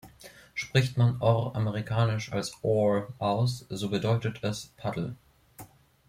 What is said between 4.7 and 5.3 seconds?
„Paddel“.